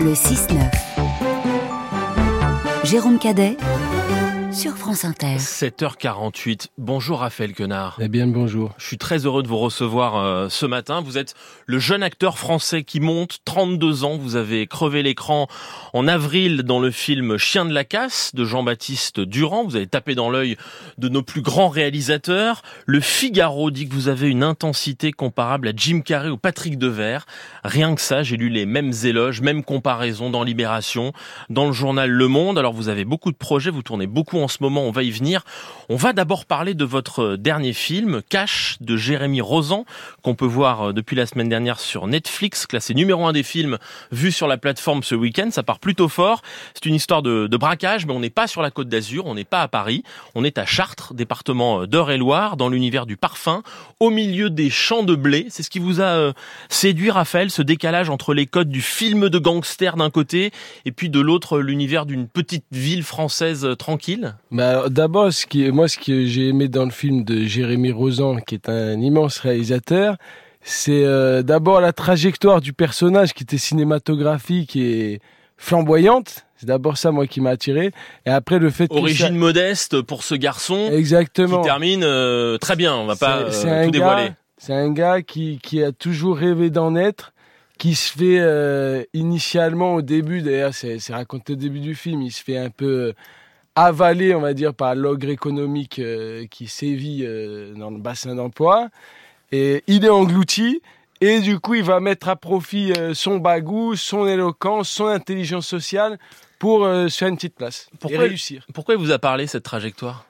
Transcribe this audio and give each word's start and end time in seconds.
Le 0.00 0.14
6-9. 0.14 0.56
Jérôme 2.84 3.18
Cadet 3.18 3.58
sur 4.52 4.76
France 4.76 5.04
Inter. 5.04 5.36
7h48. 5.36 6.68
Bonjour 6.76 7.20
Raphaël 7.20 7.52
Quenard. 7.52 7.98
Eh 8.00 8.08
bien 8.08 8.26
bonjour. 8.26 8.72
Je 8.78 8.86
suis 8.86 8.98
très 8.98 9.24
heureux 9.24 9.44
de 9.44 9.48
vous 9.48 9.58
recevoir 9.58 10.16
euh, 10.16 10.48
ce 10.48 10.66
matin. 10.66 11.00
Vous 11.02 11.18
êtes 11.18 11.34
le 11.66 11.78
jeune 11.78 12.02
acteur 12.02 12.36
français 12.36 12.82
qui 12.82 12.98
monte, 12.98 13.38
32 13.44 14.02
ans. 14.02 14.16
Vous 14.16 14.34
avez 14.34 14.66
crevé 14.66 15.02
l'écran 15.04 15.46
en 15.92 16.08
avril 16.08 16.62
dans 16.62 16.80
le 16.80 16.90
film 16.90 17.36
Chien 17.36 17.64
de 17.64 17.72
la 17.72 17.84
casse 17.84 18.34
de 18.34 18.44
Jean-Baptiste 18.44 19.20
Durand. 19.20 19.64
Vous 19.64 19.76
avez 19.76 19.86
tapé 19.86 20.16
dans 20.16 20.30
l'œil 20.30 20.56
de 20.98 21.08
nos 21.08 21.22
plus 21.22 21.42
grands 21.42 21.68
réalisateurs. 21.68 22.62
Le 22.86 23.00
Figaro 23.00 23.70
dit 23.70 23.88
que 23.88 23.94
vous 23.94 24.08
avez 24.08 24.28
une 24.28 24.42
intensité 24.42 25.12
comparable 25.12 25.68
à 25.68 25.72
Jim 25.76 26.00
Carrey 26.00 26.28
ou 26.28 26.38
Patrick 26.38 26.76
Devers. 26.76 27.24
Rien 27.62 27.94
que 27.94 28.00
ça, 28.00 28.24
j'ai 28.24 28.36
lu 28.36 28.48
les 28.48 28.66
mêmes 28.66 28.92
éloges, 29.04 29.42
mêmes 29.42 29.62
comparaisons 29.62 30.30
dans 30.30 30.42
Libération, 30.42 31.12
dans 31.50 31.66
le 31.66 31.72
journal 31.72 32.10
Le 32.10 32.26
Monde. 32.26 32.58
Alors 32.58 32.72
vous 32.72 32.88
avez 32.88 33.04
beaucoup 33.04 33.30
de 33.30 33.36
projets, 33.36 33.70
vous 33.70 33.82
tournez 33.82 34.08
beaucoup 34.08 34.39
en 34.42 34.48
ce 34.48 34.58
moment, 34.60 34.82
on 34.82 34.90
va 34.90 35.02
y 35.02 35.10
venir. 35.10 35.44
On 35.88 35.96
va 35.96 36.12
d'abord 36.12 36.44
parler 36.44 36.74
de 36.74 36.84
votre 36.84 37.36
dernier 37.36 37.72
film, 37.72 38.22
Cash, 38.28 38.76
de 38.80 38.96
Jérémy 38.96 39.40
Rosan, 39.40 39.84
qu'on 40.22 40.34
peut 40.34 40.46
voir 40.46 40.88
euh, 40.88 40.92
depuis 40.92 41.16
la 41.16 41.26
semaine 41.26 41.48
dernière 41.48 41.80
sur 41.80 42.06
Netflix, 42.06 42.66
classé 42.66 42.94
numéro 42.94 43.26
un 43.26 43.32
des 43.32 43.42
films 43.42 43.78
vus 44.12 44.32
sur 44.32 44.46
la 44.46 44.56
plateforme 44.56 45.02
ce 45.02 45.14
week-end. 45.14 45.48
Ça 45.50 45.62
part 45.62 45.78
plutôt 45.78 46.08
fort. 46.08 46.42
C'est 46.74 46.86
une 46.86 46.94
histoire 46.94 47.22
de, 47.22 47.46
de 47.46 47.56
braquage, 47.56 48.06
mais 48.06 48.12
on 48.12 48.20
n'est 48.20 48.30
pas 48.30 48.46
sur 48.46 48.62
la 48.62 48.70
côte 48.70 48.88
d'Azur, 48.88 49.26
on 49.26 49.34
n'est 49.34 49.44
pas 49.44 49.62
à 49.62 49.68
Paris, 49.68 50.02
on 50.34 50.44
est 50.44 50.58
à 50.58 50.66
Chartres, 50.66 51.14
département 51.14 51.86
d'Eure-et-Loire, 51.86 52.56
dans 52.56 52.68
l'univers 52.68 53.06
du 53.06 53.16
parfum, 53.16 53.62
au 53.98 54.10
milieu 54.10 54.50
des 54.50 54.70
champs 54.70 55.02
de 55.02 55.14
blé. 55.14 55.46
C'est 55.50 55.62
ce 55.62 55.70
qui 55.70 55.78
vous 55.78 56.00
a 56.00 56.04
euh, 56.04 56.32
séduit, 56.68 57.10
Raphaël, 57.10 57.50
ce 57.50 57.62
décalage 57.62 58.10
entre 58.10 58.34
les 58.34 58.46
codes 58.46 58.70
du 58.70 58.82
film 58.82 59.28
de 59.28 59.38
gangster 59.38 59.96
d'un 59.96 60.10
côté 60.10 60.52
et 60.84 60.92
puis 60.92 61.10
de 61.10 61.20
l'autre 61.20 61.58
l'univers 61.58 62.06
d'une 62.06 62.28
petite 62.28 62.64
ville 62.70 63.02
française 63.02 63.64
euh, 63.64 63.74
bah, 64.50 64.88
D'abord, 64.88 65.32
ce 65.32 65.46
qui, 65.46 65.70
moi, 65.70 65.88
ce 65.88 65.98
que 65.98 66.26
j'ai 66.26 66.48
aimé 66.48 66.68
dans 66.68 66.84
le 66.84 66.90
film 66.90 67.24
de 67.24 67.44
Jérémy 67.44 67.92
Rosan, 67.92 68.36
qui 68.36 68.54
est 68.54 68.68
un 68.68 69.00
immense 69.00 69.38
réalisateur, 69.38 70.16
c'est 70.62 71.04
euh, 71.04 71.42
d'abord 71.42 71.80
la 71.80 71.92
trajectoire 71.92 72.60
du 72.60 72.72
personnage 72.72 73.32
qui 73.32 73.42
était 73.42 73.58
cinématographique 73.58 74.76
et 74.76 75.20
flamboyante. 75.56 76.46
C'est 76.56 76.66
d'abord 76.66 76.98
ça, 76.98 77.10
moi, 77.10 77.26
qui 77.26 77.40
m'a 77.40 77.50
attiré. 77.50 77.92
Et 78.26 78.30
après, 78.30 78.58
le 78.58 78.70
fait 78.70 78.90
Origine 78.90 79.36
modeste 79.36 80.02
pour 80.02 80.24
ce 80.24 80.34
garçon. 80.34 80.90
Exactement. 80.92 81.62
Qui 81.62 81.66
termine 81.66 82.02
euh, 82.04 82.58
très 82.58 82.76
bien. 82.76 82.94
On 82.94 83.06
va 83.06 83.16
pas 83.16 83.38
euh, 83.38 83.84
tout 83.84 83.90
dévoiler. 83.90 84.32
C'est 84.58 84.74
un 84.74 84.92
gars 84.92 85.22
qui, 85.22 85.58
qui 85.62 85.82
a 85.82 85.90
toujours 85.90 86.36
rêvé 86.36 86.68
d'en 86.68 86.94
être, 86.94 87.32
qui 87.78 87.94
se 87.94 88.12
fait 88.12 88.40
euh, 88.40 89.04
initialement 89.14 89.94
au 89.94 90.02
début, 90.02 90.42
d'ailleurs, 90.42 90.74
c'est 90.74 91.00
raconté 91.08 91.54
au 91.54 91.56
début 91.56 91.80
du 91.80 91.94
film, 91.94 92.20
il 92.20 92.30
se 92.30 92.44
fait 92.44 92.58
un 92.58 92.68
peu 92.68 93.14
avalé, 93.74 94.34
on 94.34 94.40
va 94.40 94.54
dire, 94.54 94.74
par 94.74 94.94
l'ogre 94.94 95.28
économique 95.28 95.98
euh, 95.98 96.46
qui 96.46 96.66
sévit 96.66 97.24
euh, 97.24 97.74
dans 97.74 97.90
le 97.90 97.98
bassin 97.98 98.34
d'emploi. 98.34 98.88
Et 99.52 99.82
il 99.86 100.04
est 100.04 100.10
englouti. 100.10 100.80
Et 101.20 101.40
du 101.40 101.58
coup, 101.60 101.74
il 101.74 101.82
va 101.82 102.00
mettre 102.00 102.28
à 102.28 102.36
profit 102.36 102.92
euh, 102.92 103.12
son 103.12 103.38
bagou, 103.38 103.94
son 103.94 104.26
éloquence, 104.26 104.88
son 104.88 105.06
intelligence 105.06 105.66
sociale 105.66 106.18
pour 106.58 106.84
se 106.84 107.08
faire 107.08 107.28
une 107.28 107.36
petite 107.36 107.54
place 107.54 107.88
pourquoi, 108.00 108.26
et 108.26 108.28
réussir. 108.28 108.66
Pourquoi 108.74 108.94
il 108.94 109.00
vous 109.00 109.12
a 109.12 109.18
parlé 109.18 109.46
cette 109.46 109.62
trajectoire? 109.62 110.26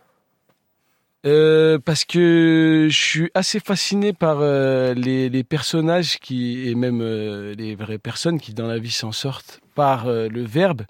Parce 1.24 2.04
que 2.04 2.86
je 2.88 2.96
suis 2.96 3.30
assez 3.34 3.58
fasciné 3.58 4.12
par 4.12 4.40
les, 4.40 5.28
les, 5.28 5.44
personnages 5.44 6.20
qui 6.20 6.68
et 6.68 6.76
même 6.76 7.02
les 7.02 7.74
vraies 7.74 7.98
personnes 7.98 8.38
qui 8.40 8.54
dans 8.54 8.68
la 8.68 8.78
vie 8.78 8.92
s'en 8.92 9.10
sortent 9.10 9.60
par 9.74 10.06
le 10.06 10.44
verbe 10.44 10.82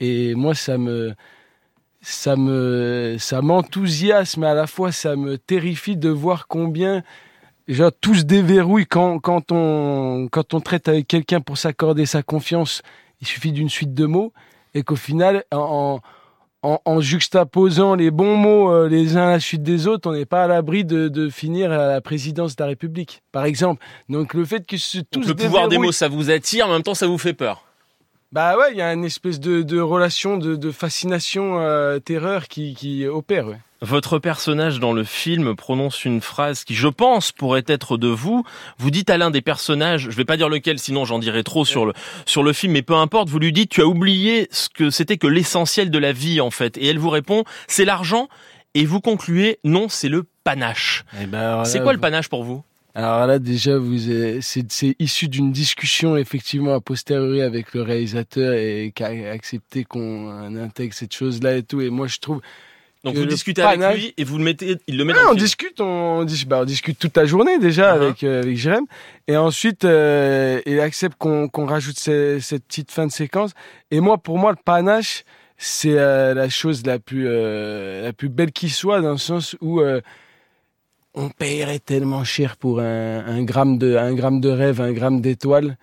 et 0.00 0.34
moi 0.34 0.54
ça 0.54 0.78
me 0.78 1.14
ça 2.08 2.36
me 2.36 3.16
ça 3.18 3.42
m'enthousiasme 3.42 4.44
à 4.44 4.54
la 4.54 4.68
fois 4.68 4.92
ça 4.92 5.16
me 5.16 5.38
terrifie 5.38 5.96
de 5.96 6.08
voir 6.08 6.46
combien 6.46 7.02
genre, 7.66 7.90
tout 8.00 8.14
se 8.14 8.22
déverrouille 8.22 8.86
quand, 8.86 9.18
quand 9.18 9.50
on 9.50 10.28
quand 10.30 10.54
on 10.54 10.60
traite 10.60 10.86
avec 10.86 11.08
quelqu'un 11.08 11.40
pour 11.40 11.58
s'accorder 11.58 12.06
sa 12.06 12.22
confiance. 12.22 12.82
Il 13.20 13.26
suffit 13.26 13.50
d'une 13.50 13.68
suite 13.68 13.92
de 13.92 14.06
mots 14.06 14.32
et 14.72 14.84
qu'au 14.84 14.94
final 14.94 15.42
en, 15.50 15.98
en, 16.62 16.80
en, 16.84 17.00
juxtaposant 17.00 17.96
les 17.96 18.12
bons 18.12 18.36
mots 18.36 18.70
euh, 18.70 18.88
les 18.88 19.16
uns 19.16 19.26
à 19.26 19.30
la 19.32 19.40
suite 19.40 19.64
des 19.64 19.88
autres 19.88 20.08
on 20.08 20.12
n'est 20.12 20.26
pas 20.26 20.44
à 20.44 20.46
l'abri 20.46 20.84
de, 20.84 21.08
de, 21.08 21.28
finir 21.28 21.72
à 21.72 21.88
la 21.88 22.00
présidence 22.00 22.54
de 22.54 22.62
la 22.62 22.68
République 22.68 23.22
par 23.32 23.46
exemple. 23.46 23.84
Donc 24.08 24.32
le 24.32 24.44
fait 24.44 24.64
que 24.64 24.76
ce, 24.76 24.98
tout 24.98 25.22
le 25.22 25.34
pouvoir 25.34 25.66
des 25.66 25.78
mots 25.78 25.90
ça 25.90 26.06
vous 26.06 26.30
attire 26.30 26.68
en 26.68 26.72
même 26.72 26.84
temps 26.84 26.94
ça 26.94 27.08
vous 27.08 27.18
fait 27.18 27.34
peur 27.34 27.65
bah 28.32 28.56
ouais, 28.56 28.72
il 28.72 28.76
y 28.78 28.82
a 28.82 28.92
une 28.92 29.04
espèce 29.04 29.40
de, 29.40 29.62
de 29.62 29.80
relation 29.80 30.36
de, 30.36 30.56
de 30.56 30.70
fascination 30.70 31.60
euh, 31.60 31.98
terreur 31.98 32.48
qui, 32.48 32.74
qui 32.74 33.06
opère. 33.06 33.46
Ouais. 33.46 33.58
Votre 33.82 34.18
personnage 34.18 34.80
dans 34.80 34.94
le 34.94 35.04
film 35.04 35.54
prononce 35.54 36.06
une 36.06 36.22
phrase 36.22 36.64
qui, 36.64 36.74
je 36.74 36.88
pense, 36.88 37.30
pourrait 37.30 37.64
être 37.66 37.98
de 37.98 38.08
vous. 38.08 38.42
Vous 38.78 38.90
dites 38.90 39.10
à 39.10 39.18
l'un 39.18 39.30
des 39.30 39.42
personnages, 39.42 40.08
je 40.10 40.16
vais 40.16 40.24
pas 40.24 40.38
dire 40.38 40.48
lequel, 40.48 40.78
sinon 40.78 41.04
j'en 41.04 41.18
dirai 41.18 41.44
trop 41.44 41.66
sur 41.66 41.84
le 41.84 41.92
sur 42.24 42.42
le 42.42 42.54
film, 42.54 42.72
mais 42.72 42.82
peu 42.82 42.94
importe. 42.94 43.28
Vous 43.28 43.38
lui 43.38 43.52
dites, 43.52 43.70
tu 43.70 43.82
as 43.82 43.86
oublié 43.86 44.48
ce 44.50 44.70
que 44.70 44.88
c'était 44.88 45.18
que 45.18 45.26
l'essentiel 45.26 45.90
de 45.90 45.98
la 45.98 46.12
vie 46.12 46.40
en 46.40 46.50
fait, 46.50 46.78
et 46.78 46.86
elle 46.86 46.98
vous 46.98 47.10
répond, 47.10 47.44
c'est 47.68 47.84
l'argent. 47.84 48.28
Et 48.74 48.84
vous 48.84 49.00
concluez, 49.00 49.58
non, 49.64 49.88
c'est 49.88 50.10
le 50.10 50.24
panache. 50.44 51.04
Eh 51.22 51.26
ben, 51.26 51.64
c'est 51.64 51.80
quoi 51.82 51.94
le 51.94 51.98
panache 51.98 52.28
pour 52.28 52.44
vous? 52.44 52.62
Alors 52.96 53.26
là, 53.26 53.38
déjà, 53.38 53.76
vous 53.76 53.98
c'est 54.40 54.96
issu 54.98 55.28
d'une 55.28 55.52
discussion 55.52 56.16
effectivement 56.16 56.74
a 56.74 56.80
posteriori 56.80 57.42
avec 57.42 57.74
le 57.74 57.82
réalisateur 57.82 58.54
et 58.54 58.90
qui 58.94 59.04
a 59.04 59.30
accepté 59.30 59.84
qu'on 59.84 60.56
intègre 60.56 60.94
cette 60.94 61.14
chose-là 61.14 61.56
et 61.56 61.62
tout. 61.62 61.82
Et 61.82 61.90
moi, 61.90 62.06
je 62.06 62.18
trouve. 62.18 62.40
Donc 63.04 63.14
vous 63.14 63.26
discutez 63.26 63.62
avec 63.62 63.94
lui 63.94 64.14
et 64.16 64.24
vous 64.24 64.38
le 64.38 64.44
mettez, 64.44 64.78
il 64.86 64.96
le 64.96 65.04
met 65.04 65.12
ouais, 65.12 65.22
dans 65.22 65.28
on 65.28 65.32
le 65.32 65.38
discute, 65.38 65.80
on, 65.80 66.24
bah, 66.46 66.60
on, 66.62 66.64
discute 66.64 66.98
toute 66.98 67.16
la 67.16 67.24
journée 67.26 67.58
déjà 67.58 67.94
uh 67.94 67.98
-huh. 67.98 68.02
avec 68.02 68.24
euh, 68.24 68.42
avec 68.42 68.56
Jérém. 68.56 68.86
Et 69.28 69.36
ensuite, 69.36 69.84
euh, 69.84 70.60
il 70.66 70.80
accepte 70.80 71.16
qu'on 71.16 71.48
qu'on 71.48 71.66
rajoute 71.66 71.98
ces, 71.98 72.40
cette 72.40 72.64
petite 72.64 72.90
fin 72.90 73.06
de 73.06 73.12
séquence. 73.12 73.52
Et 73.90 74.00
moi, 74.00 74.16
pour 74.18 74.38
moi, 74.38 74.50
le 74.50 74.58
panache, 74.64 75.24
c'est 75.58 75.98
euh, 75.98 76.34
la 76.34 76.48
chose 76.48 76.84
la 76.84 76.98
plus 76.98 77.26
euh, 77.28 78.02
la 78.02 78.12
plus 78.12 78.28
belle 78.28 78.52
qui 78.52 78.68
soit 78.68 79.00
dans 79.00 79.12
le 79.12 79.18
sens 79.18 79.56
où 79.60 79.80
euh, 79.80 80.00
on 81.16 81.30
paierait 81.30 81.78
tellement 81.78 82.22
cher 82.22 82.56
pour 82.56 82.80
un, 82.80 83.26
un, 83.26 83.42
gramme 83.42 83.78
de 83.78 83.96
un 83.96 84.14
gramme 84.14 84.40
de 84.40 84.50
rêve, 84.50 84.80
un 84.80 84.92
gramme 84.92 85.20
d'étoile. 85.20 85.76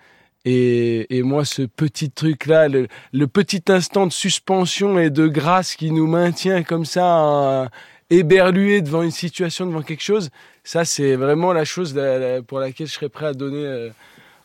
Et, 0.46 1.16
et, 1.16 1.22
moi, 1.22 1.46
ce 1.46 1.62
petit 1.62 2.10
truc-là, 2.10 2.68
le, 2.68 2.86
le, 3.12 3.26
petit 3.26 3.62
instant 3.68 4.06
de 4.06 4.12
suspension 4.12 4.98
et 4.98 5.08
de 5.08 5.26
grâce 5.26 5.74
qui 5.74 5.90
nous 5.90 6.06
maintient 6.06 6.62
comme 6.62 6.84
ça, 6.84 7.70
éberlués 8.10 8.82
devant 8.82 9.02
une 9.02 9.10
situation, 9.10 9.66
devant 9.66 9.82
quelque 9.82 10.02
chose, 10.02 10.30
ça, 10.62 10.84
c'est 10.84 11.16
vraiment 11.16 11.52
la 11.52 11.64
chose 11.64 11.98
pour 12.46 12.58
laquelle 12.58 12.86
je 12.86 12.92
serais 12.92 13.08
prêt 13.08 13.26
à 13.26 13.32
donner 13.32 13.64
euh, 13.64 13.90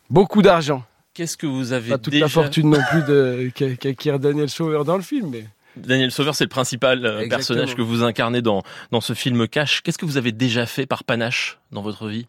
beaucoup 0.09 0.41
d'argent. 0.41 0.83
Qu'est-ce 1.13 1.37
que 1.37 1.47
vous 1.47 1.73
avez 1.73 1.89
Pas 1.89 1.97
toute 1.97 2.13
déjà... 2.13 2.25
la 2.25 2.29
fortune 2.29 2.69
non 2.69 2.79
plus 2.89 3.51
qu'acquiert 3.51 4.19
Daniel 4.19 4.49
Sauveur 4.49 4.85
dans 4.85 4.95
le 4.95 5.03
film, 5.03 5.29
mais. 5.31 5.45
Daniel 5.75 6.11
Sauveur, 6.11 6.35
c'est 6.35 6.45
le 6.45 6.49
principal 6.49 7.05
euh, 7.05 7.27
personnage 7.27 7.75
que 7.75 7.81
vous 7.81 8.03
incarnez 8.03 8.41
dans, 8.41 8.63
dans 8.91 9.01
ce 9.01 9.13
film 9.13 9.47
Cash. 9.47 9.81
Qu'est-ce 9.81 9.97
que 9.97 10.05
vous 10.05 10.17
avez 10.17 10.31
déjà 10.31 10.65
fait 10.65 10.85
par 10.85 11.03
panache 11.03 11.59
dans 11.71 11.81
votre 11.81 12.07
vie? 12.07 12.25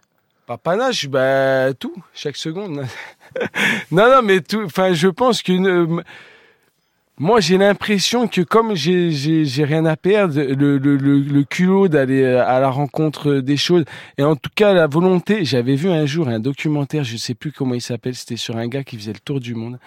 Par 0.46 0.58
panache, 0.58 1.08
bah, 1.08 1.72
tout, 1.74 1.94
chaque 2.14 2.36
seconde. 2.36 2.84
non, 3.90 4.10
non, 4.10 4.22
mais 4.22 4.40
tout. 4.40 4.62
Enfin, 4.64 4.92
je 4.92 5.08
pense 5.08 5.42
que. 5.42 5.52
Euh, 5.52 6.02
moi, 7.20 7.40
j'ai 7.40 7.58
l'impression 7.58 8.28
que 8.28 8.40
comme 8.40 8.74
j'ai 8.74 9.64
rien 9.64 9.84
à 9.84 9.94
perdre, 9.94 10.40
le, 10.40 10.78
le, 10.78 10.96
le, 10.96 11.18
le 11.18 11.44
culot 11.44 11.86
d'aller 11.86 12.24
à 12.24 12.58
la 12.60 12.70
rencontre 12.70 13.34
des 13.40 13.58
choses, 13.58 13.84
et 14.16 14.22
en 14.22 14.36
tout 14.36 14.48
cas 14.54 14.72
la 14.72 14.86
volonté. 14.86 15.44
J'avais 15.44 15.74
vu 15.74 15.90
un 15.90 16.06
jour 16.06 16.28
un 16.28 16.40
documentaire, 16.40 17.04
je 17.04 17.18
sais 17.18 17.34
plus 17.34 17.52
comment 17.52 17.74
il 17.74 17.82
s'appelle, 17.82 18.14
c'était 18.14 18.38
sur 18.38 18.56
un 18.56 18.68
gars 18.68 18.84
qui 18.84 18.96
faisait 18.96 19.12
le 19.12 19.18
tour 19.18 19.38
du 19.38 19.54
monde, 19.54 19.78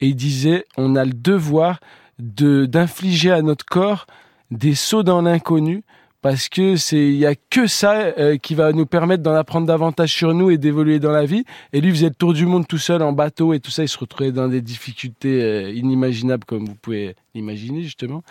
et 0.00 0.06
il 0.06 0.14
disait 0.14 0.66
on 0.76 0.94
a 0.94 1.04
le 1.04 1.14
devoir 1.14 1.80
de 2.18 2.66
d'infliger 2.66 3.30
à 3.30 3.42
notre 3.42 3.64
corps 3.64 4.06
des 4.50 4.74
sauts 4.74 5.02
dans 5.02 5.22
l'inconnu 5.22 5.82
parce 6.20 6.48
que 6.48 6.76
c'est 6.76 6.96
il 6.96 7.16
y 7.16 7.26
a 7.26 7.34
que 7.34 7.66
ça 7.66 7.94
euh, 8.18 8.36
qui 8.38 8.54
va 8.54 8.72
nous 8.72 8.86
permettre 8.86 9.22
d'en 9.22 9.34
apprendre 9.34 9.66
davantage 9.66 10.12
sur 10.12 10.34
nous 10.34 10.50
et 10.50 10.58
d'évoluer 10.58 10.98
dans 10.98 11.12
la 11.12 11.24
vie. 11.24 11.44
Et 11.72 11.80
lui 11.80 11.90
faisait 11.90 12.08
le 12.08 12.14
tour 12.14 12.32
du 12.32 12.44
monde 12.44 12.66
tout 12.66 12.78
seul 12.78 13.02
en 13.02 13.12
bateau 13.12 13.52
et 13.52 13.60
tout 13.60 13.70
ça. 13.70 13.84
Il 13.84 13.88
se 13.88 13.98
retrouvait 13.98 14.32
dans 14.32 14.48
des 14.48 14.60
difficultés 14.60 15.42
euh, 15.42 15.70
inimaginables 15.70 16.44
comme 16.44 16.64
vous 16.64 16.74
pouvez 16.74 17.14
l'imaginer 17.34 17.82
justement. 17.82 18.22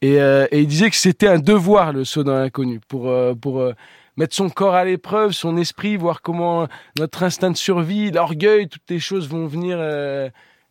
Et, 0.00 0.20
euh, 0.20 0.46
et, 0.50 0.60
il 0.60 0.66
disait 0.66 0.90
que 0.90 0.96
c'était 0.96 1.28
un 1.28 1.38
devoir 1.38 1.92
le 1.92 2.04
saut 2.04 2.24
dans 2.24 2.38
l'inconnu 2.38 2.78
pour 2.86 3.12
pour 3.40 3.68
mettre 4.16 4.34
son 4.36 4.48
corps 4.48 4.74
à 4.74 4.84
l'épreuve 4.84 5.32
son 5.32 5.56
esprit 5.56 5.96
voir 5.96 6.22
comment 6.22 6.68
notre 6.98 7.24
instinct 7.24 7.50
de 7.50 7.56
survie 7.56 8.12
l'orgueil 8.12 8.68
toutes 8.68 8.88
les 8.88 9.00
choses 9.00 9.28
vont 9.28 9.46
venir 9.46 9.78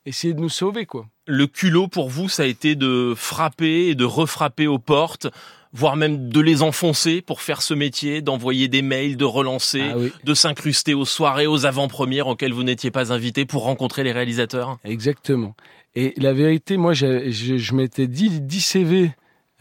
essayer 0.05 0.33
de 0.33 0.39
nous 0.39 0.49
sauver, 0.49 0.85
quoi. 0.85 1.07
Le 1.27 1.47
culot 1.47 1.87
pour 1.87 2.09
vous, 2.09 2.27
ça 2.29 2.43
a 2.43 2.45
été 2.45 2.75
de 2.75 3.13
frapper 3.15 3.87
et 3.87 3.95
de 3.95 4.03
refrapper 4.05 4.67
aux 4.67 4.79
portes, 4.79 5.27
voire 5.71 5.95
même 5.95 6.29
de 6.29 6.39
les 6.41 6.61
enfoncer 6.61 7.21
pour 7.21 7.41
faire 7.41 7.61
ce 7.61 7.73
métier, 7.73 8.21
d'envoyer 8.21 8.67
des 8.67 8.81
mails, 8.81 9.15
de 9.17 9.25
relancer, 9.25 9.83
Ah 9.91 9.97
oui. 9.97 10.11
de 10.23 10.33
s'incruster 10.33 10.93
aux 10.93 11.05
soirées, 11.05 11.47
aux 11.47 11.65
avant-premières 11.65 12.27
auxquelles 12.27 12.53
vous 12.53 12.63
n'étiez 12.63 12.91
pas 12.91 13.13
invité 13.13 13.45
pour 13.45 13.63
rencontrer 13.63 14.03
les 14.03 14.11
réalisateurs? 14.11 14.77
Exactement. 14.83 15.55
Et 15.95 16.13
la 16.17 16.33
vérité, 16.33 16.75
moi, 16.77 16.93
je, 16.93 17.29
je 17.31 17.73
m'étais 17.73 18.07
dit 18.07 18.41
10 18.41 18.61
CV 18.61 19.11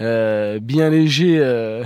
euh, 0.01 0.59
bien 0.59 0.91
légers. 0.91 1.39
euh, 1.39 1.85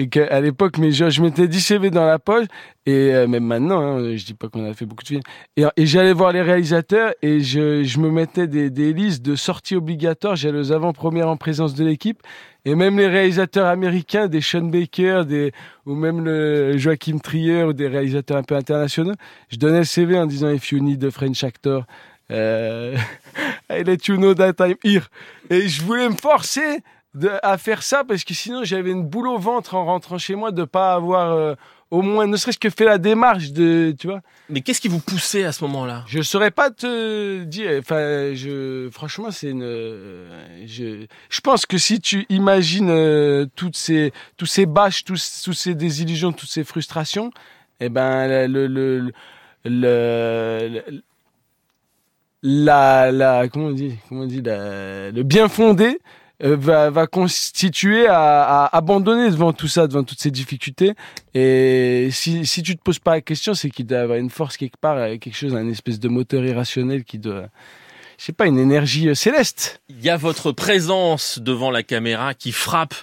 et 0.00 0.08
qu'à 0.08 0.40
l'époque, 0.40 0.78
mais 0.78 0.92
je, 0.92 1.10
je 1.10 1.20
m'étais 1.20 1.46
10 1.46 1.60
CV 1.60 1.90
dans 1.90 2.06
la 2.06 2.18
poche. 2.18 2.46
Et 2.86 3.12
euh, 3.12 3.26
même 3.26 3.44
maintenant, 3.44 3.82
hein, 3.82 4.16
je 4.16 4.24
dis 4.24 4.32
pas 4.32 4.48
qu'on 4.48 4.64
a 4.64 4.72
fait 4.72 4.86
beaucoup 4.86 5.02
de 5.02 5.08
films. 5.08 5.20
Et, 5.58 5.66
j'allais 5.84 6.14
voir 6.14 6.32
les 6.32 6.40
réalisateurs 6.40 7.12
et 7.20 7.40
je, 7.40 8.00
me 8.00 8.10
mettais 8.10 8.46
des, 8.46 8.92
listes 8.94 9.22
de 9.22 9.36
sorties 9.36 9.76
obligatoires. 9.76 10.36
J'allais 10.36 10.58
aux 10.58 10.72
avant-premières 10.72 11.28
en 11.28 11.36
présence 11.36 11.74
de 11.74 11.84
l'équipe. 11.84 12.22
Et 12.64 12.74
même 12.74 12.96
les 12.96 13.08
réalisateurs 13.08 13.66
américains, 13.66 14.26
des 14.26 14.40
Sean 14.40 14.62
Baker, 14.62 15.24
ou 15.84 15.94
même 15.94 16.24
le 16.24 16.78
Joachim 16.78 17.18
Trier, 17.18 17.64
ou 17.64 17.74
des 17.74 17.86
réalisateurs 17.86 18.38
un 18.38 18.42
peu 18.42 18.56
internationaux, 18.56 19.14
je 19.50 19.58
donnais 19.58 19.80
le 19.80 19.84
CV 19.84 20.18
en 20.18 20.24
disant 20.24 20.48
If 20.48 20.72
you 20.72 20.82
need 20.82 21.04
a 21.04 21.10
French 21.10 21.44
actor, 21.44 21.84
euh, 22.30 22.96
I 23.70 23.82
let 23.82 24.08
you 24.08 24.16
know 24.16 24.32
that 24.32 24.54
I'm 24.60 24.76
here. 24.82 25.08
Et 25.50 25.68
je 25.68 25.82
voulais 25.82 26.08
me 26.08 26.16
forcer 26.16 26.80
de, 27.14 27.30
à 27.42 27.58
faire 27.58 27.82
ça 27.82 28.04
parce 28.04 28.22
que 28.24 28.34
sinon 28.34 28.62
j'avais 28.64 28.90
une 28.92 29.04
boule 29.04 29.28
au 29.28 29.38
ventre 29.38 29.74
en 29.74 29.84
rentrant 29.84 30.18
chez 30.18 30.34
moi 30.36 30.52
de 30.52 30.64
pas 30.64 30.94
avoir 30.94 31.32
euh, 31.32 31.54
au 31.90 32.02
moins 32.02 32.26
ne 32.28 32.36
serait-ce 32.36 32.58
que 32.58 32.70
fait 32.70 32.84
la 32.84 32.98
démarche 32.98 33.50
de, 33.50 33.92
tu 33.98 34.06
vois. 34.06 34.20
Mais 34.48 34.60
qu'est-ce 34.60 34.80
qui 34.80 34.86
vous 34.86 35.00
poussait 35.00 35.42
à 35.44 35.50
ce 35.50 35.64
moment-là? 35.64 36.04
Je 36.06 36.22
saurais 36.22 36.52
pas 36.52 36.70
te 36.70 37.42
dire. 37.42 37.72
Enfin, 37.80 38.32
je, 38.34 38.88
franchement, 38.92 39.32
c'est 39.32 39.50
une. 39.50 39.64
Je, 40.66 41.06
je 41.28 41.40
pense 41.40 41.66
que 41.66 41.78
si 41.78 42.00
tu 42.00 42.26
imagines 42.28 42.90
euh, 42.90 43.46
toutes 43.56 43.76
ces, 43.76 44.12
tous 44.36 44.46
ces 44.46 44.66
bâches, 44.66 45.02
tous, 45.04 45.42
tous 45.44 45.52
ces 45.52 45.74
désillusions, 45.74 46.30
toutes 46.32 46.48
ces 46.48 46.62
frustrations, 46.62 47.32
eh 47.80 47.88
ben, 47.88 48.46
le, 48.46 48.66
le, 48.68 48.98
le, 48.98 49.12
le- 49.64 50.68
le- 50.86 51.02
la, 52.42 53.12
la, 53.12 53.48
comment 53.48 53.66
on 53.66 53.72
dit, 53.72 53.96
comment 54.08 54.22
on 54.22 54.26
dit, 54.26 54.42
la- 54.42 55.10
le 55.10 55.22
bien 55.24 55.48
fondé 55.48 55.98
va, 56.40 56.90
va 56.90 57.06
constituer 57.06 58.06
à, 58.06 58.64
à 58.64 58.76
abandonner 58.76 59.30
devant 59.30 59.52
tout 59.52 59.68
ça, 59.68 59.86
devant 59.86 60.04
toutes 60.04 60.20
ces 60.20 60.30
difficultés. 60.30 60.94
Et 61.34 62.08
si, 62.10 62.46
si 62.46 62.62
tu 62.62 62.76
te 62.76 62.82
poses 62.82 62.98
pas 62.98 63.12
la 63.12 63.20
question, 63.20 63.54
c'est 63.54 63.70
qu'il 63.70 63.86
doit 63.86 64.00
avoir 64.00 64.18
une 64.18 64.30
force 64.30 64.56
quelque 64.56 64.78
part, 64.80 64.96
euh, 64.96 65.16
quelque 65.18 65.36
chose, 65.36 65.54
un 65.54 65.68
espèce 65.68 66.00
de 66.00 66.08
moteur 66.08 66.44
irrationnel 66.44 67.04
qui 67.04 67.18
doit, 67.18 67.48
je 68.18 68.24
sais 68.24 68.32
pas, 68.32 68.46
une 68.46 68.58
énergie 68.58 69.08
euh, 69.08 69.14
céleste. 69.14 69.80
Il 69.88 70.00
y 70.00 70.10
a 70.10 70.16
votre 70.16 70.52
présence 70.52 71.38
devant 71.38 71.70
la 71.70 71.82
caméra 71.82 72.34
qui 72.34 72.52
frappe 72.52 72.94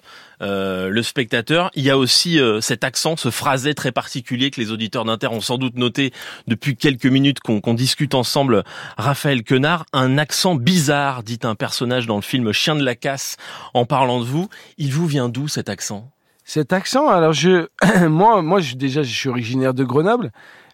euh, 0.42 0.90
le 0.90 1.04
spectateur. 1.04 1.72
Il 1.74 1.84
y 1.84 1.90
a 1.90 1.98
aussi 1.98 2.40
euh, 2.40 2.62
cet 2.62 2.84
accent, 2.84 3.16
ce 3.18 3.30
phrasé 3.30 3.74
très 3.74 3.92
particulier 3.92 4.52
que 4.52 4.62
les 4.62 4.72
auditeurs 4.72 5.06
d'Inter 5.06 5.28
ont 5.28 5.42
sans 5.42 5.58
doute 5.58 5.78
noté 5.78 6.14
depuis 6.48 6.76
quelques 6.76 7.06
minutes 7.06 7.40
qu'on 7.40 7.74
discute 7.74 8.14
ensemble. 8.14 8.64
Raphaël 8.98 9.44
Quenard, 9.44 9.86
un 9.94 10.18
accent 10.18 10.56
bizarre, 10.56 11.24
dit 11.24 11.40
un 11.44 11.56
personnage 11.56 12.06
dans 12.06 12.18
le 12.18 12.22
film 12.22 12.52
Chien 12.52 12.76
de 12.76 12.84
la 12.84 12.96
casse 12.96 13.38
en 13.74 13.86
parlant 13.86 14.20
de 14.20 14.26
vous. 14.26 14.50
Il 14.78 14.94
vous 14.94 15.08
vient 15.08 15.30
d'où 15.30 15.48
cet 15.48 15.70
accent? 15.70 16.12
Cet 16.44 16.72
accent, 16.72 17.10
alors 17.10 17.34
je, 17.34 17.68
moi, 18.08 18.42
moi, 18.42 18.62
je, 18.62 18.76
déjà, 18.76 19.04
je 19.04 19.14
suis 19.14 19.28
originaire 19.30 19.74
de 19.74 19.84
Grenoble, 19.84 20.32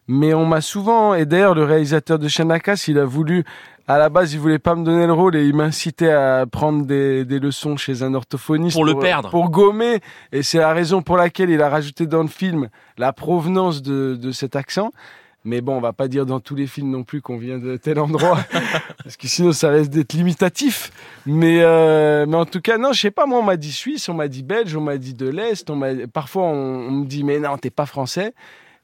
mais 0.08 0.34
on 0.34 0.46
m'a 0.46 0.62
souvent, 0.62 1.14
et 1.14 1.26
d'ailleurs, 1.26 1.56
le 1.56 1.64
réalisateur 1.64 2.20
de 2.20 2.28
Chanakas, 2.28 2.86
il 2.88 3.00
a 3.00 3.06
voulu, 3.06 3.46
à 3.88 3.98
la 3.98 4.10
base, 4.10 4.34
il 4.34 4.40
voulait 4.40 4.60
pas 4.60 4.76
me 4.76 4.84
donner 4.84 5.08
le 5.08 5.14
rôle 5.14 5.36
et 5.36 5.46
il 5.46 5.56
m'incitait 5.56 6.12
à 6.12 6.46
prendre 6.46 6.86
des, 6.86 7.26
des 7.26 7.40
leçons 7.40 7.78
chez 7.78 8.04
un 8.04 8.14
orthophoniste. 8.14 8.76
Pour 8.76 8.86
le 8.86 8.96
perdre. 8.96 9.30
Pour 9.30 9.50
gommer. 9.50 10.00
Et 10.32 10.44
c'est 10.44 10.58
la 10.60 10.74
raison 10.74 11.02
pour 11.02 11.18
laquelle 11.18 11.50
il 11.50 11.62
a 11.62 11.70
rajouté 11.70 12.06
dans 12.06 12.22
le 12.22 12.28
film 12.28 12.70
la 12.98 13.14
provenance 13.14 13.82
de, 13.82 14.16
de 14.16 14.32
cet 14.32 14.56
accent. 14.56 14.92
Mais 15.46 15.60
bon, 15.60 15.76
on 15.76 15.82
va 15.82 15.92
pas 15.92 16.08
dire 16.08 16.26
dans 16.26 16.40
tous 16.40 16.56
les 16.56 16.68
films 16.68 16.90
non 16.90 17.04
plus 17.04 17.22
qu'on 17.22 17.38
vient 17.38 17.58
de 17.58 17.76
tel 17.76 18.00
endroit, 18.00 18.40
parce 19.04 19.18
que 19.18 19.28
sinon 19.28 19.52
ça 19.52 19.70
reste 19.70 19.92
d'être 19.92 20.14
limitatif. 20.14 20.92
Mais, 21.26 21.62
euh, 21.62 22.26
mais 22.26 22.38
en 22.38 22.46
tout 22.46 22.62
cas, 22.62 22.78
non, 22.78 22.94
je 22.94 23.02
sais 23.02 23.12
pas, 23.12 23.26
moi 23.26 23.40
on 23.40 23.44
m'a 23.44 23.58
dit 23.58 23.74
suisse, 23.74 24.08
on 24.08 24.14
m'a 24.14 24.30
dit 24.30 24.42
belge, 24.42 24.74
on 24.78 24.82
m'a 24.82 24.98
dit 24.98 25.14
de 25.14 25.28
l'Est, 25.28 25.70
on 25.70 25.76
m'a... 25.76 26.08
parfois 26.14 26.44
on, 26.44 26.88
on 26.88 26.92
me 26.92 27.06
dit 27.06 27.26
mais 27.26 27.40
non, 27.40 27.58
t'es 27.58 27.72
pas 27.72 27.86
français. 27.86 28.34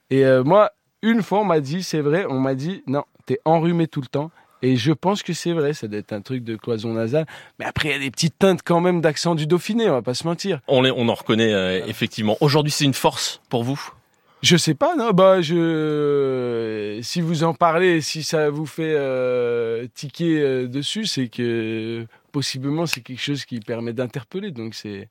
Et 0.09 0.25
euh, 0.25 0.43
moi, 0.43 0.71
une 1.01 1.21
fois 1.23 1.39
on 1.39 1.45
m'a 1.45 1.59
dit, 1.59 1.83
c'est 1.83 2.01
vrai, 2.01 2.25
on 2.27 2.39
m'a 2.39 2.55
dit 2.55 2.83
non, 2.87 3.03
t'es 3.25 3.39
enrhumé 3.45 3.87
tout 3.87 4.01
le 4.01 4.07
temps. 4.07 4.31
Et 4.61 4.75
je 4.75 4.91
pense 4.91 5.23
que 5.23 5.31
c'est 5.31 5.53
vrai, 5.53 5.71
ça 5.73 5.87
doit 5.87 5.99
être 5.99 6.11
un 6.11 6.19
truc 6.19 6.43
de 6.43 6.57
cloison 6.57 6.91
nasale. 6.91 7.25
Mais 7.59 7.65
après, 7.65 7.87
il 7.87 7.91
y 7.93 7.95
a 7.95 7.99
des 7.99 8.11
petites 8.11 8.37
teintes 8.37 8.59
quand 8.65 8.81
même 8.81 8.99
d'accent 8.99 9.33
du 9.33 9.47
Dauphiné, 9.47 9.89
on 9.89 9.93
va 9.93 10.01
pas 10.01 10.13
se 10.13 10.27
mentir. 10.27 10.59
on, 10.67 10.81
les- 10.81 10.91
on 10.91 11.07
en 11.07 11.13
reconnaît 11.13 11.53
euh, 11.53 11.81
effectivement. 11.87 12.35
Aujourd'hui, 12.41 12.71
c'est 12.71 12.83
une 12.83 12.93
force 12.93 13.39
pour 13.49 13.63
vous? 13.63 13.79
Je 14.41 14.55
sais 14.57 14.73
pas, 14.73 14.95
non, 14.97 15.11
bah 15.11 15.41
je 15.41 16.99
si 17.01 17.19
vous 17.21 17.43
en 17.43 17.53
parlez, 17.53 17.99
si 18.01 18.23
ça 18.23 18.49
vous 18.49 18.65
fait 18.65 18.93
euh, 18.95 19.85
tiquer 19.95 20.39
euh, 20.41 20.67
dessus, 20.67 21.05
c'est 21.05 21.27
que 21.27 22.05
possiblement 22.31 22.85
c'est 22.85 23.01
quelque 23.01 23.21
chose 23.21 23.43
qui 23.45 23.59
permet 23.59 23.91
d'interpeller, 23.93 24.51
donc 24.51 24.75
c'est 24.75 25.09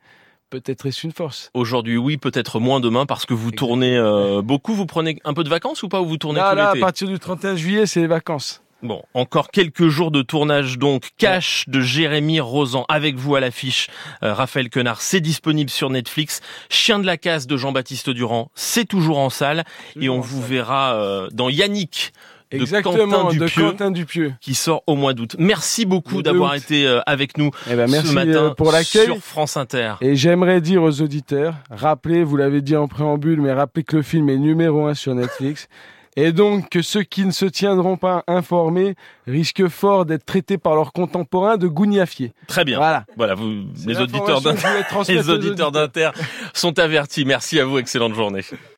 peut-être 0.51 0.87
est-ce 0.87 1.07
une 1.07 1.13
force. 1.13 1.51
Aujourd'hui, 1.55 1.97
oui, 1.97 2.17
peut-être 2.17 2.61
moins 2.61 2.81
demain 2.81 3.07
parce 3.07 3.27
que 3.27 3.35
vous 3.35 3.49
Exactement. 3.49 3.69
tournez 3.69 3.97
euh, 3.97 4.43
beaucoup. 4.43 4.75
Vous 4.75 4.87
prenez 4.87 5.19
un 5.25 5.35
peu 5.35 5.45
de 5.45 5.49
vacances 5.49 5.83
ou 5.83 5.89
pas 5.89 6.01
ou 6.01 6.07
vous 6.07 6.19
tournez 6.19 6.41
Là, 6.41 6.51
tout 6.51 6.57
là, 6.57 6.71
à 6.71 6.77
partir 6.77 7.09
du 7.09 7.19
31 7.19 7.57
juillet, 7.57 7.87
c'est 7.87 8.01
les 8.01 8.07
vacances. 8.07 8.63
Bon, 8.81 9.03
encore 9.13 9.51
quelques 9.51 9.89
jours 9.89 10.13
de 10.13 10.23
tournage 10.23 10.79
donc. 10.79 11.09
Cash 11.19 11.65
de 11.69 11.81
Jérémy 11.81 12.39
Rosan 12.39 12.85
avec 12.89 13.17
vous 13.17 13.35
à 13.35 13.41
l'affiche. 13.41 13.89
Euh, 14.23 14.33
Raphaël 14.33 14.71
Quenard, 14.71 15.01
c'est 15.01 15.21
disponible 15.21 15.69
sur 15.69 15.91
Netflix. 15.91 16.41
Chien 16.71 17.01
de 17.01 17.07
la 17.07 17.17
casse 17.17 17.49
de 17.49 17.57
Jean-Baptiste 17.57 18.09
Durand, 18.11 18.53
c'est 18.55 18.85
toujours 18.85 19.19
en 19.19 19.31
salle. 19.31 19.65
Et 20.01 20.09
on 20.09 20.21
vous 20.21 20.41
verra 20.41 20.95
euh, 20.95 21.29
dans 21.33 21.49
Yannick 21.49 22.13
de 22.51 22.57
Exactement, 22.57 23.33
de 23.33 23.49
Quentin 23.49 23.91
Dupieux. 23.91 24.33
qui 24.41 24.55
sort 24.55 24.83
au 24.87 24.95
mois 24.97 25.13
d'août. 25.15 25.37
Merci 25.39 25.87
beaucoup 25.87 26.23
d'avoir 26.23 26.55
été 26.55 26.87
euh, 26.87 27.01
avec 27.07 27.37
nous 27.37 27.51
Eh 27.71 27.75
ben, 27.75 27.91
merci 27.91 28.09
ce 28.09 28.13
matin 28.15 28.45
euh, 28.45 28.55
pour 28.55 28.73
l'accueil. 28.73 29.05
sur 29.07 29.19
France 29.19 29.57
Inter. 29.57 29.95
Et 30.01 30.17
j'aimerais 30.17 30.61
dire 30.61 30.83
aux 30.83 31.01
auditeurs, 31.03 31.55
rappelez, 31.71 32.25
vous 32.25 32.37
l'avez 32.37 32.63
dit 32.63 32.77
en 32.77 32.89
préambule, 32.89 33.41
mais 33.41 33.53
rappelez 33.53 33.85
que 33.85 33.97
le 33.97 34.03
film 34.03 34.29
est 34.31 34.39
numéro 34.39 34.87
un 34.87 34.95
sur 34.95 35.15
Netflix. 35.15 35.69
Et 36.17 36.33
donc 36.33 36.71
que 36.71 36.83
ceux 36.83 37.05
qui 37.05 37.25
ne 37.25 37.31
se 37.31 37.45
tiendront 37.45 37.97
pas 37.97 38.25
informés 38.27 38.97
risquent 39.29 39.69
fort 39.69 40.05
d'être 40.05 40.25
traités 40.27 40.59
par 40.59 40.75
leurs 40.75 40.93
contemporains 40.93 41.57
de 41.59 41.69
gougnafiers. 41.69 42.33
Très 42.49 42.65
bien. 42.65 42.79
Voilà. 42.79 43.05
Voilà, 43.17 43.35
vous, 43.37 43.53
les 43.87 44.01
auditeurs 45.31 45.71
d'Inter 45.71 46.11
sont 46.55 46.77
avertis. 46.81 47.25
Merci 47.25 47.61
à 47.61 47.65
vous, 47.65 47.79
excellente 47.79 48.15
journée. 48.17 48.43